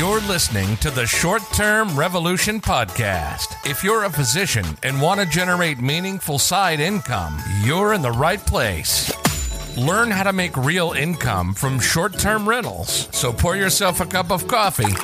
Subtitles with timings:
[0.00, 3.54] You're listening to the Short Term Revolution Podcast.
[3.68, 8.40] If you're a physician and want to generate meaningful side income, you're in the right
[8.40, 9.12] place.
[9.76, 13.10] Learn how to make real income from short term rentals.
[13.12, 14.94] So pour yourself a cup of coffee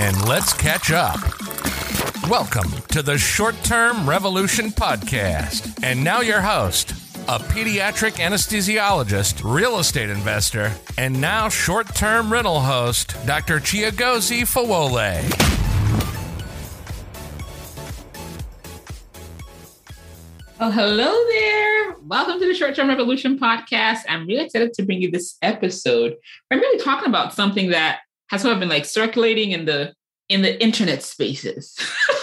[0.00, 1.20] and let's catch up.
[2.28, 5.84] Welcome to the Short Term Revolution Podcast.
[5.84, 6.94] And now, your host,
[7.28, 13.58] a pediatric anesthesiologist, real estate investor, and now short term rental host, Dr.
[13.58, 15.24] Chiagozi Fawole.
[20.60, 21.96] Oh, hello there.
[22.02, 24.02] Welcome to the Short Term Revolution podcast.
[24.08, 26.14] I'm really excited to bring you this episode.
[26.52, 27.98] I'm really talking about something that
[28.30, 29.92] has sort of been like circulating in the
[30.28, 31.76] in the internet spaces.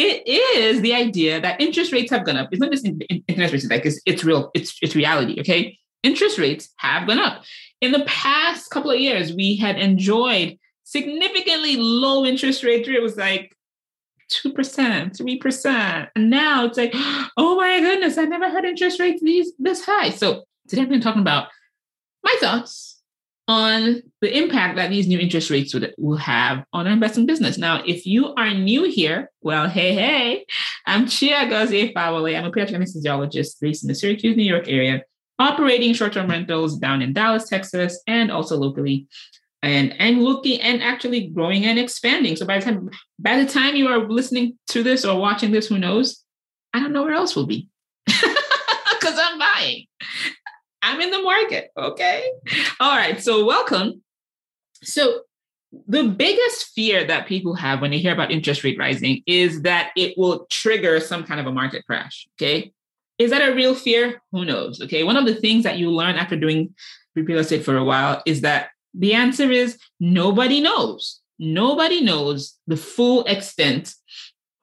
[0.00, 2.50] It is the idea that interest rates have gone up.
[2.52, 5.40] It's not just in, in, interest rates, like it's, it's real, it's it's reality.
[5.40, 5.76] Okay.
[6.04, 7.42] Interest rates have gone up.
[7.80, 12.88] In the past couple of years, we had enjoyed significantly low interest rates.
[12.88, 13.56] It was like
[14.30, 16.08] 2%, 3%.
[16.14, 16.92] And now it's like,
[17.36, 20.10] oh my goodness, I never heard interest rates these this high.
[20.10, 21.48] So today I'm going to talking about
[22.22, 22.87] my thoughts
[23.48, 27.56] on the impact that these new interest rates would, will have on our investment business.
[27.56, 30.44] Now, if you are new here, well, hey, hey,
[30.86, 32.38] I'm Chiagozi Fawole.
[32.38, 35.02] I'm a pediatric anesthesiologist based in the Syracuse, New York area,
[35.38, 39.08] operating short-term rentals down in Dallas, Texas, and also locally.
[39.60, 42.36] And, and looking and actually growing and expanding.
[42.36, 45.66] So by the time by the time you are listening to this or watching this,
[45.66, 46.22] who knows?
[46.72, 47.68] I don't know where else we'll be.
[49.00, 49.86] Because I'm buying.
[50.82, 51.70] I'm in the market.
[51.76, 52.30] Okay.
[52.80, 53.20] All right.
[53.22, 54.02] So, welcome.
[54.82, 55.22] So,
[55.86, 59.90] the biggest fear that people have when they hear about interest rate rising is that
[59.96, 62.26] it will trigger some kind of a market crash.
[62.36, 62.72] Okay.
[63.18, 64.22] Is that a real fear?
[64.32, 64.80] Who knows?
[64.80, 65.02] Okay.
[65.02, 66.74] One of the things that you learn after doing
[67.14, 71.20] real estate for a while is that the answer is nobody knows.
[71.38, 73.94] Nobody knows the full extent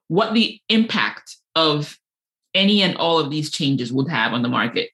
[0.08, 1.98] what the impact of
[2.54, 4.90] any and all of these changes would have on the market.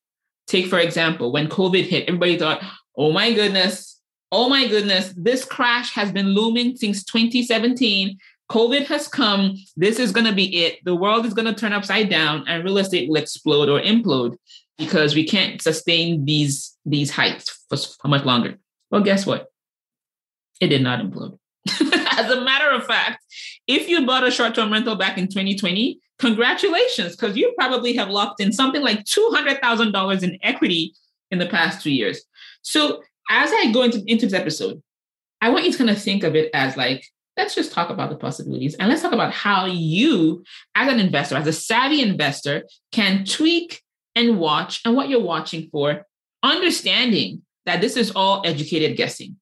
[0.48, 2.64] Take, for example, when COVID hit, everybody thought,
[2.98, 4.00] oh my goodness,
[4.32, 8.18] oh my goodness, this crash has been looming since 2017.
[8.50, 9.56] COVID has come.
[9.78, 10.80] This is going to be it.
[10.84, 14.36] The world is going to turn upside down and real estate will explode or implode
[14.78, 18.58] because we can't sustain these, these heights for, for much longer.
[18.90, 19.48] Well, guess what?
[20.60, 21.38] It did not implode.
[21.70, 23.24] As a matter of fact,
[23.72, 28.10] if you bought a short term rental back in 2020, congratulations, because you probably have
[28.10, 30.94] locked in something like $200,000 in equity
[31.32, 32.22] in the past two years.
[32.62, 34.84] So, as I go into, into this episode,
[35.40, 37.06] I want you to kind of think of it as like,
[37.38, 40.44] let's just talk about the possibilities and let's talk about how you,
[40.76, 43.82] as an investor, as a savvy investor, can tweak
[44.16, 46.06] and watch and what you're watching for,
[46.44, 49.38] understanding that this is all educated guessing.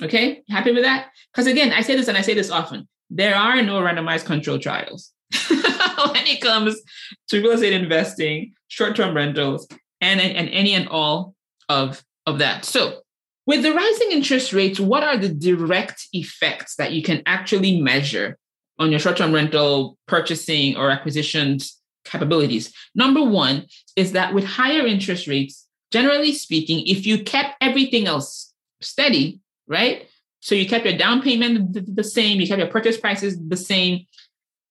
[0.00, 1.08] Okay, happy with that?
[1.32, 4.58] Because again, I say this and I say this often there are no randomized control
[4.58, 5.12] trials.
[5.48, 6.80] when it comes
[7.28, 9.66] to real estate investing, short-term rentals,
[10.00, 11.34] and, and any and all
[11.68, 12.64] of, of that.
[12.64, 13.00] So
[13.46, 18.36] with the rising interest rates, what are the direct effects that you can actually measure
[18.78, 22.72] on your short-term rental purchasing or acquisitions capabilities?
[22.94, 23.66] Number one
[23.96, 30.06] is that with higher interest rates, generally speaking, if you kept everything else steady, right?
[30.40, 34.06] So you kept your down payment the same, you kept your purchase prices the same,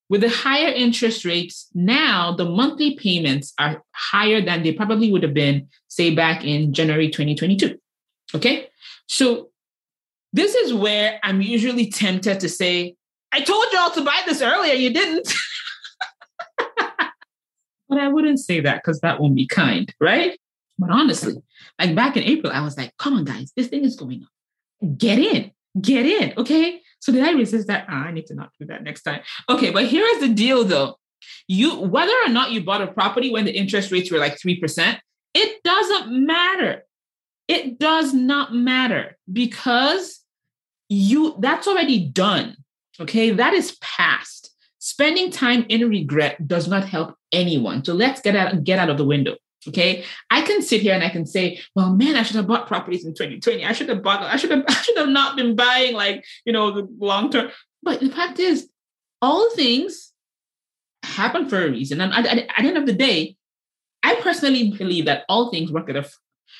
[0.09, 5.23] with the higher interest rates, now the monthly payments are higher than they probably would
[5.23, 7.77] have been, say, back in January 2022.
[8.33, 8.69] Okay.
[9.07, 9.49] So
[10.31, 12.95] this is where I'm usually tempted to say,
[13.33, 15.33] I told y'all to buy this earlier, you didn't.
[16.77, 20.39] but I wouldn't say that because that won't be kind, right?
[20.79, 21.35] But honestly,
[21.79, 24.97] like back in April, I was like, come on, guys, this thing is going up.
[24.97, 25.51] Get in,
[25.81, 26.33] get in.
[26.37, 26.81] Okay.
[26.99, 27.85] So did I resist that?
[27.89, 29.21] Ah, I need to not do that next time.
[29.49, 30.95] Okay, but here is the deal though.
[31.47, 34.99] You whether or not you bought a property when the interest rates were like 3%,
[35.33, 36.83] it doesn't matter.
[37.47, 40.19] It does not matter because
[40.89, 42.57] you that's already done.
[42.99, 44.53] Okay, that is past.
[44.79, 47.83] Spending time in regret does not help anyone.
[47.83, 49.35] So let's get out get out of the window.
[49.67, 50.05] Okay.
[50.31, 53.05] I can sit here and I can say, well, man, I should have bought properties
[53.05, 53.65] in 2020.
[53.65, 56.53] I should have bought, I should have, I should have not been buying like, you
[56.53, 57.51] know, the long term.
[57.83, 58.69] But the fact is,
[59.21, 60.13] all things
[61.03, 62.01] happen for a reason.
[62.01, 63.35] And at, at, the end of the day,
[64.03, 66.05] I personally believe that all things work out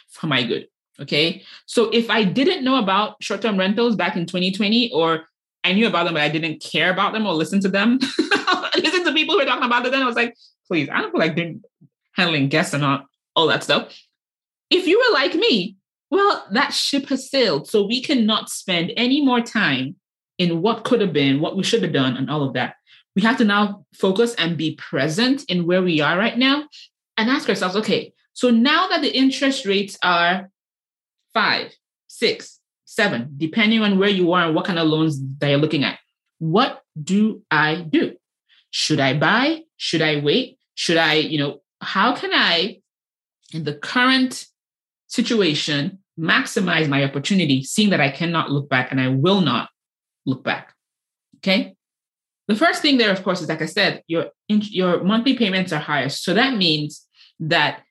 [0.10, 0.68] for my good.
[1.00, 1.44] Okay.
[1.66, 5.26] So if I didn't know about short term rentals back in 2020, or
[5.64, 8.00] I knew about them, but I didn't care about them or listen to them,
[8.76, 10.36] listen to people who were talking about it, then I was like,
[10.68, 11.62] please, I don't feel like doing
[12.18, 13.04] handling guests and all,
[13.36, 13.98] all that stuff.
[14.70, 15.78] If you were like me,
[16.10, 17.70] well, that ship has sailed.
[17.70, 19.96] So we cannot spend any more time
[20.38, 22.76] in what could have been, what we should have done, and all of that.
[23.16, 26.68] We have to now focus and be present in where we are right now
[27.18, 30.50] and ask ourselves okay, so now that the interest rates are
[31.34, 31.74] five,
[32.08, 35.84] six, seven, depending on where you are and what kind of loans that you're looking
[35.84, 35.98] at,
[36.40, 38.16] what do I do?
[38.70, 39.64] Should I buy?
[39.78, 40.60] Should I wait?
[40.76, 42.82] Should I, you know, how can I,
[43.54, 44.46] in the current
[45.08, 49.70] situation, maximize my opportunity, seeing that I cannot look back and I will not
[50.26, 50.74] look back?
[51.38, 51.76] Okay.
[52.48, 55.80] The first thing there, of course, is like I said, your your monthly payments are
[55.80, 56.10] higher.
[56.10, 57.06] So that means
[57.40, 57.84] that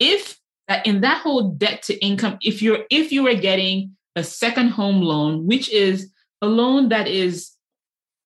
[0.00, 4.24] if that in that whole debt to income, if you're if you are getting a
[4.24, 6.10] second home loan, which is
[6.42, 7.52] a loan that is,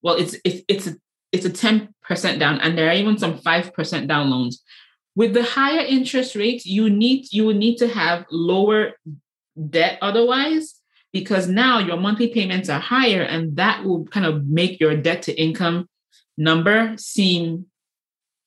[0.03, 0.97] well, it's it's it's a
[1.33, 4.63] it's a 10% down, and there are even some 5% down loans.
[5.17, 8.93] With the higher interest rates, you need you will need to have lower
[9.71, 10.75] debt otherwise,
[11.13, 15.23] because now your monthly payments are higher, and that will kind of make your debt
[15.23, 15.89] to income
[16.37, 17.67] number seem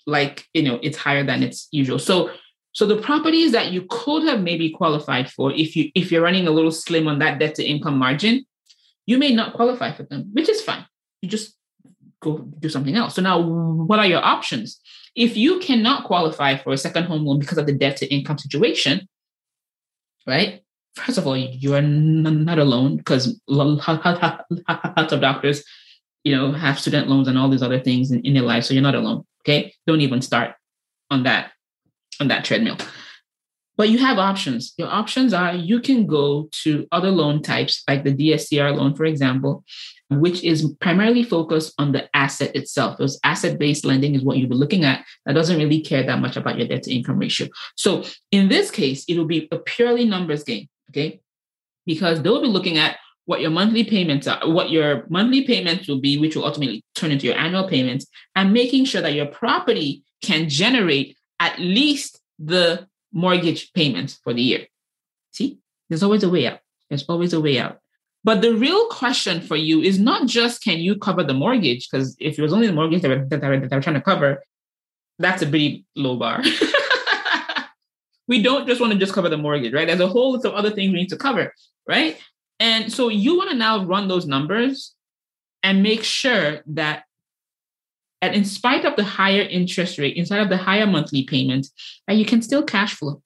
[0.06, 2.00] like you know it's higher than its usual.
[2.00, 2.32] So
[2.74, 6.48] so the properties that you could have maybe qualified for if you if you're running
[6.48, 8.46] a little slim on that debt to income margin,
[9.06, 10.86] you may not qualify for them, which is fine.
[11.22, 11.56] You just
[12.22, 13.16] go do something else.
[13.16, 14.80] So now what are your options?
[15.18, 18.38] If you cannot qualify for a second home loan because of the debt to income
[18.38, 19.08] situation,
[20.28, 20.62] right?
[20.96, 25.64] First of all, you are not alone because lots of doctors,
[26.24, 28.64] you know, have student loans and all these other things in, in their life.
[28.64, 29.26] So you're not alone.
[29.42, 29.74] Okay.
[29.88, 30.54] Don't even start
[31.10, 31.52] on that
[32.20, 32.78] on that treadmill.
[33.78, 34.74] But you have options.
[34.78, 39.06] Your options are you can go to other loan types, like the DSCR loan, for
[39.06, 39.64] example,
[40.10, 42.98] which is primarily focused on the asset itself.
[42.98, 46.20] Those asset based lending is what you'll be looking at that doesn't really care that
[46.20, 47.48] much about your debt to income ratio.
[47.76, 51.22] So in this case, it will be a purely numbers game, okay?
[51.86, 56.00] Because they'll be looking at what your monthly payments are, what your monthly payments will
[56.00, 60.04] be, which will ultimately turn into your annual payments, and making sure that your property
[60.24, 62.88] can generate at least the
[63.18, 64.68] mortgage payments for the year.
[65.32, 65.60] See,
[65.90, 66.60] there's always a way out.
[66.90, 67.80] There's always a way out.
[68.24, 72.16] But the real question for you is not just can you cover the mortgage, because
[72.20, 74.44] if it was only the mortgage that, that trying to cover,
[75.18, 76.44] that's a pretty low bar.
[78.28, 79.88] we don't just want to just cover the mortgage, right?
[79.88, 81.54] There's a whole list of other things we need to cover,
[81.88, 82.20] right?
[82.60, 84.94] And so you want to now run those numbers
[85.64, 87.04] and make sure that
[88.22, 91.68] and in spite of the higher interest rate, in spite of the higher monthly payment,
[92.08, 93.22] that you can still cash flow.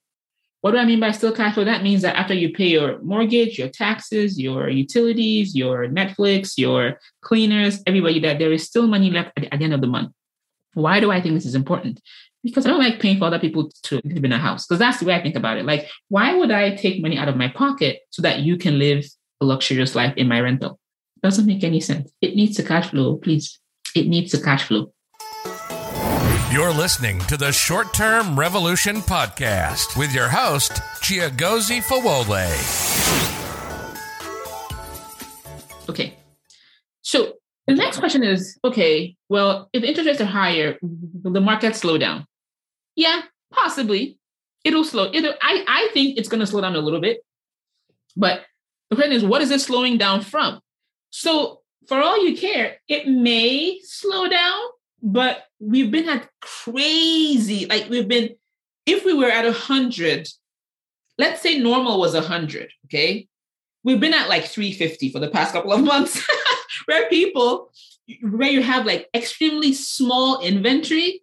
[0.60, 1.64] What do I mean by still cash flow?
[1.64, 7.00] That means that after you pay your mortgage, your taxes, your utilities, your Netflix, your
[7.20, 9.88] cleaners, everybody, that there is still money left at the, at the end of the
[9.88, 10.12] month.
[10.74, 12.00] Why do I think this is important?
[12.44, 14.66] Because I don't like paying for other people to live in a house.
[14.66, 15.64] Because that's the way I think about it.
[15.64, 19.04] Like, why would I take money out of my pocket so that you can live
[19.40, 20.78] a luxurious life in my rental?
[21.22, 22.12] Doesn't make any sense.
[22.20, 23.58] It needs to cash flow, please.
[23.94, 24.92] It needs a cash flow.
[26.52, 32.50] You're listening to the Short Term Revolution Podcast with your host, Chiagozi Fawole.
[35.88, 36.14] Okay.
[37.00, 37.34] So
[37.66, 41.96] the next question is okay, well, if interest rates are higher, will the market slow
[41.96, 42.26] down?
[42.96, 44.18] Yeah, possibly.
[44.64, 45.10] It'll slow.
[45.12, 47.24] It'll, I, I think it's going to slow down a little bit.
[48.14, 48.42] But
[48.90, 50.60] the question is, what is it slowing down from?
[51.10, 54.60] So for all you care, it may slow down,
[55.02, 58.30] but we've been at crazy, like we've been,
[58.86, 60.28] if we were at a hundred,
[61.18, 63.28] let's say normal was a hundred, okay?
[63.84, 66.24] We've been at like 350 for the past couple of months,
[66.86, 67.72] where people,
[68.22, 71.22] where you have like extremely small inventory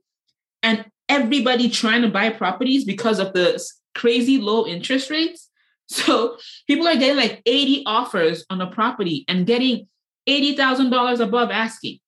[0.61, 3.61] and everybody trying to buy properties because of the
[3.95, 5.49] crazy low interest rates.
[5.87, 6.37] So
[6.67, 9.87] people are getting like 80 offers on a property and getting
[10.29, 11.99] $80,000 above asking.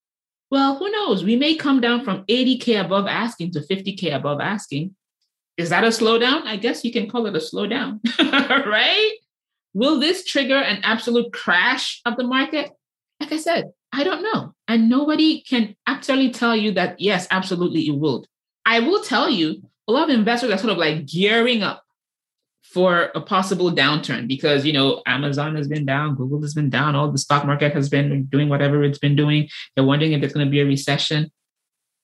[0.50, 1.24] Well, who knows?
[1.24, 4.94] We may come down from 80K above asking to 50K above asking.
[5.56, 6.42] Is that a slowdown?
[6.44, 8.00] I guess you can call it a slowdown,
[8.66, 9.12] right?
[9.74, 12.70] Will this trigger an absolute crash of the market?
[13.20, 14.54] Like I said, I don't know.
[14.68, 18.26] And nobody can actually tell you that, yes, absolutely it will.
[18.64, 21.81] I will tell you, a lot of investors are sort of like gearing up
[22.72, 26.96] for a possible downturn because you know Amazon has been down, Google has been down,
[26.96, 29.48] all the stock market has been doing whatever it's been doing.
[29.74, 31.30] They're wondering if there's going to be a recession.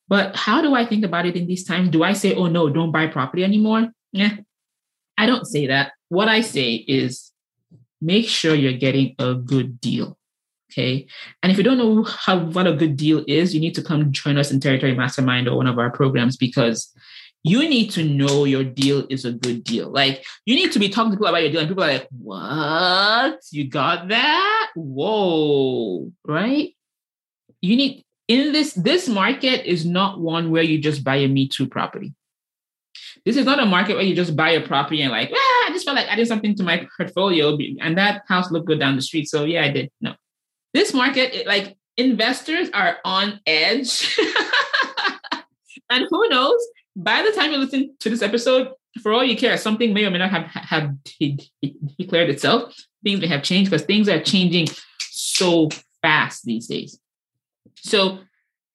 [0.09, 1.91] But how do I think about it in these times?
[1.91, 3.89] Do I say, "Oh no, don't buy property anymore"?
[4.13, 4.37] Yeah,
[5.17, 5.93] I don't say that.
[6.09, 7.31] What I say is,
[8.01, 10.19] make sure you're getting a good deal.
[10.73, 11.07] Okay,
[11.43, 14.13] and if you don't know how what a good deal is, you need to come
[14.13, 16.93] join us in Territory Mastermind or one of our programs because
[17.45, 19.91] you need to know your deal is a good deal.
[19.91, 22.09] Like you need to be talking to people about your deal, and people are like,
[22.11, 23.41] "What?
[23.51, 24.71] You got that?
[24.75, 26.75] Whoa!" Right?
[27.61, 31.49] You need in this this market is not one where you just buy a me
[31.49, 32.15] too property.
[33.25, 35.71] This is not a market where you just buy a property and like, ah, I
[35.73, 39.03] just felt like adding something to my portfolio, and that house looked good down the
[39.03, 39.91] street, so yeah, I did.
[40.01, 40.15] No,
[40.75, 44.19] this market, it, like investors are on edge,
[45.91, 46.61] and who knows?
[46.99, 50.11] By the time you listen to this episode, for all you care, something may or
[50.11, 50.95] may not have, have
[51.97, 52.75] declared itself.
[53.05, 54.67] Things may have changed because things are changing
[55.01, 55.69] so
[56.03, 56.99] fast these days.
[57.77, 58.19] So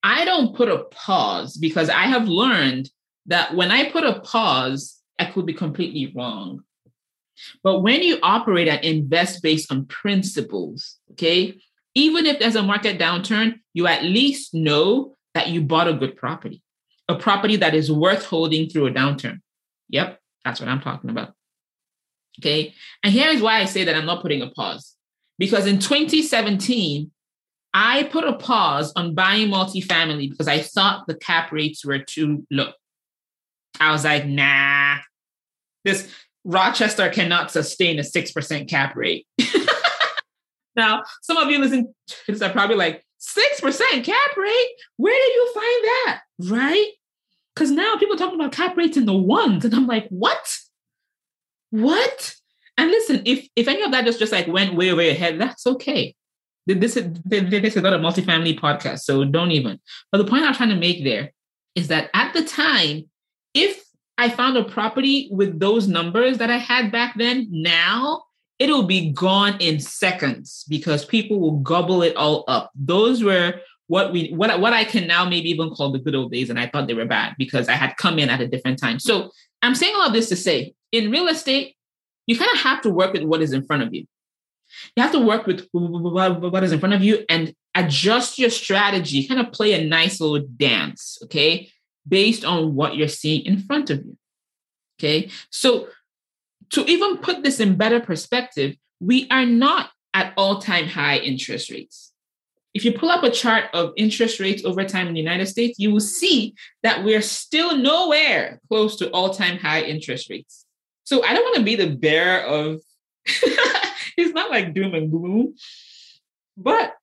[0.04, 2.90] I don't put a pause because I have learned
[3.26, 6.64] that when I put a pause, I could be completely wrong.
[7.62, 11.60] But when you operate and invest based on principles, okay,
[11.94, 16.16] even if there's a market downturn, you at least know that you bought a good
[16.16, 16.63] property
[17.08, 19.40] a property that is worth holding through a downturn.
[19.90, 21.34] Yep, that's what I'm talking about.
[22.40, 22.74] Okay.
[23.04, 24.96] And here is why I say that I'm not putting a pause.
[25.38, 27.12] Because in 2017,
[27.74, 32.46] I put a pause on buying multifamily because I thought the cap rates were too
[32.52, 32.72] low.
[33.80, 34.98] I was like, nah,
[35.84, 36.12] this
[36.44, 39.26] Rochester cannot sustain a 6% cap rate.
[40.76, 44.70] now, some of you listening to this are probably like, 6% cap rate?
[44.98, 46.22] Where did you find that?
[46.40, 46.92] Right?
[47.54, 49.64] Because now people talking about cap rates in the ones.
[49.64, 50.58] And I'm like, what?
[51.70, 52.36] What?
[52.78, 55.68] And listen, if if any of that just, just like went way, way ahead, that's
[55.68, 56.16] okay.
[56.66, 59.80] This is, this is not a multifamily podcast, so don't even.
[60.12, 61.34] But the point I'm trying to make there
[61.76, 63.10] is that at the time,
[63.54, 63.84] if
[64.18, 68.24] I found a property with those numbers that I had back then, now
[68.60, 72.72] it'll be gone in seconds because people will gobble it all up.
[72.76, 73.56] Those were
[73.94, 76.60] what we what what I can now maybe even call the good old days, and
[76.60, 78.98] I thought they were bad because I had come in at a different time.
[78.98, 79.30] So
[79.62, 81.76] I'm saying all of this to say, in real estate,
[82.26, 84.06] you kind of have to work with what is in front of you.
[84.96, 89.28] You have to work with what is in front of you and adjust your strategy,
[89.28, 91.70] kind of play a nice little dance, okay,
[92.08, 94.18] based on what you're seeing in front of you.
[95.00, 95.30] Okay.
[95.52, 95.90] So
[96.72, 101.70] to even put this in better perspective, we are not at all time high interest
[101.70, 102.13] rates.
[102.74, 105.78] If you pull up a chart of interest rates over time in the United States,
[105.78, 110.66] you will see that we're still nowhere close to all time high interest rates.
[111.04, 112.82] So I don't want to be the bearer of,
[113.26, 115.56] it's not like doom and gloom,
[116.58, 116.96] but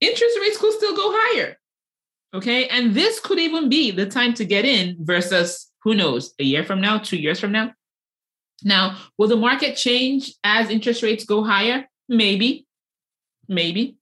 [0.00, 1.56] interest rates could still go higher.
[2.34, 2.68] Okay.
[2.68, 6.64] And this could even be the time to get in versus who knows, a year
[6.64, 7.72] from now, two years from now.
[8.62, 11.86] Now, will the market change as interest rates go higher?
[12.08, 12.66] Maybe,
[13.48, 13.96] maybe,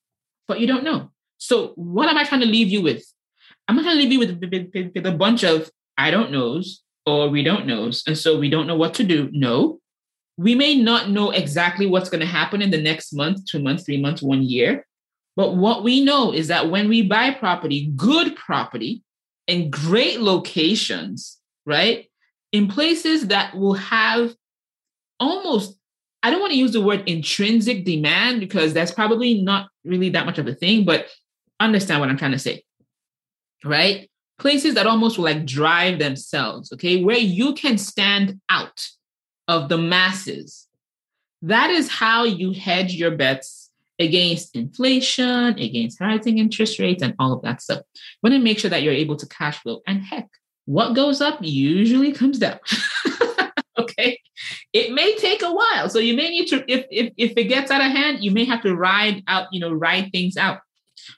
[0.47, 1.11] but you don't know.
[1.38, 3.05] So, what am I trying to leave you with?
[3.69, 6.83] I'm not going to leave you with, with, with, a bunch of I don't knows
[7.07, 8.03] or we don't knows.
[8.07, 9.29] And so we don't know what to do.
[9.33, 9.81] No,
[10.37, 13.85] we may not know exactly what's going to happen in the next month, two months,
[13.85, 14.87] three months, one year.
[15.37, 19.03] But what we know is that when we buy property, good property
[19.47, 22.07] in great locations, right?
[22.53, 24.35] In places that will have
[25.21, 25.79] almost
[26.23, 30.25] I don't want to use the word intrinsic demand because that's probably not really that
[30.25, 31.09] much of a thing, but
[31.61, 32.64] understand what I'm trying to say.
[33.64, 34.11] Right?
[34.38, 38.87] Places that almost like drive themselves, okay, where you can stand out
[39.49, 40.66] of the masses.
[41.42, 47.32] That is how you hedge your bets against inflation, against rising interest rates, and all
[47.32, 47.82] of that stuff.
[47.94, 49.82] You want to make sure that you're able to cash flow.
[49.87, 50.28] And heck,
[50.64, 52.58] what goes up usually comes down.
[53.78, 54.18] okay
[54.73, 57.70] it may take a while so you may need to if, if if it gets
[57.70, 60.61] out of hand you may have to ride out you know ride things out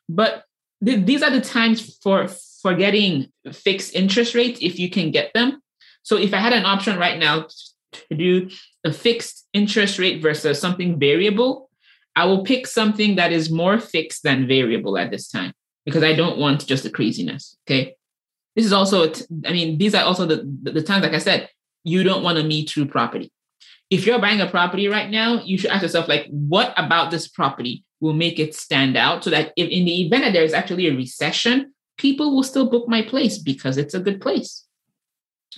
[0.08, 0.44] but
[0.84, 2.28] th- these are the times for
[2.62, 5.60] for getting fixed interest rates if you can get them.
[6.02, 7.46] So if i had an option right now
[7.92, 8.50] to do
[8.84, 11.70] a fixed interest rate versus something variable
[12.14, 15.52] i will pick something that is more fixed than variable at this time
[15.86, 17.96] because i don't want just the craziness okay?
[18.54, 19.10] This is also
[19.46, 21.48] i mean these are also the, the times like i said
[21.86, 23.32] you don't want a Me Too property.
[23.88, 27.28] If you're buying a property right now, you should ask yourself, like, what about this
[27.28, 30.86] property will make it stand out so that if in the event that there's actually
[30.88, 34.64] a recession, people will still book my place because it's a good place.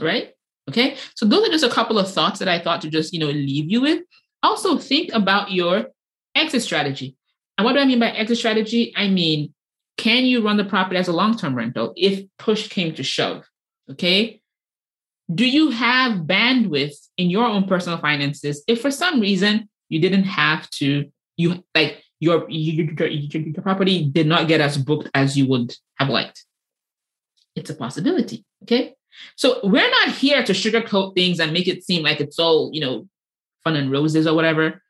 [0.01, 0.35] Right?
[0.69, 0.97] Okay.
[1.15, 3.27] So those are just a couple of thoughts that I thought to just, you know,
[3.27, 4.03] leave you with.
[4.43, 5.87] Also think about your
[6.35, 7.17] exit strategy.
[7.57, 8.93] And what do I mean by exit strategy?
[8.97, 9.53] I mean,
[9.97, 13.49] can you run the property as a long-term rental if push came to shove?
[13.91, 14.41] Okay
[15.33, 20.25] do you have bandwidth in your own personal finances if for some reason you didn't
[20.25, 25.47] have to you like your your, your property did not get as booked as you
[25.49, 26.45] would have liked.
[27.55, 28.95] It's a possibility okay?
[29.37, 32.81] So we're not here to sugarcoat things and make it seem like it's all, you
[32.81, 33.09] know,
[33.65, 34.83] fun and roses or whatever.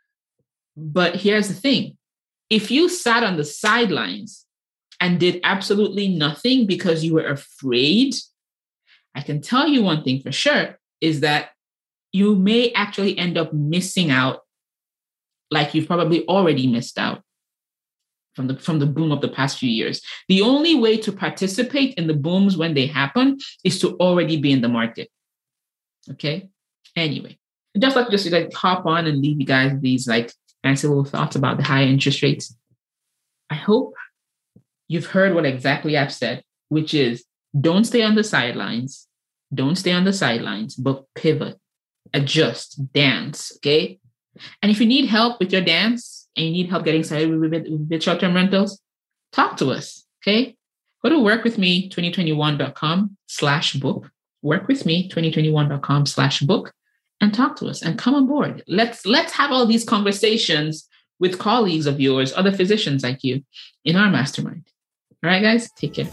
[0.76, 1.96] But here's the thing.
[2.50, 4.46] If you sat on the sidelines
[5.00, 8.14] and did absolutely nothing because you were afraid,
[9.14, 11.50] I can tell you one thing for sure is that
[12.12, 14.40] you may actually end up missing out
[15.50, 17.22] like you've probably already missed out
[18.38, 20.00] from the from the boom of the past few years.
[20.28, 24.52] The only way to participate in the booms when they happen is to already be
[24.52, 25.10] in the market.
[26.12, 26.48] Okay.
[26.94, 27.38] Anyway,
[27.76, 31.36] just like just like hop on and leave you guys these like fancy little thoughts
[31.36, 32.54] about the high interest rates.
[33.50, 33.94] I hope
[34.86, 37.24] you've heard what exactly I've said, which is
[37.58, 39.08] don't stay on the sidelines.
[39.52, 41.58] Don't stay on the sidelines, but pivot,
[42.12, 43.52] adjust, dance.
[43.56, 43.98] Okay.
[44.62, 47.50] And if you need help with your dance and you need help getting started with,
[47.50, 48.80] with, with short-term rentals,
[49.32, 50.04] talk to us.
[50.22, 50.56] Okay.
[51.02, 54.10] Go to workwithme2021.com slash book.
[54.44, 56.72] Workwithme2021.com slash book
[57.20, 58.62] and talk to us and come on board.
[58.68, 63.42] Let's let's have all these conversations with colleagues of yours, other physicians like you
[63.84, 64.68] in our mastermind.
[65.24, 66.08] All right, guys, take care.